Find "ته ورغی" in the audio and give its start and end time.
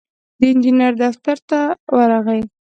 1.49-2.41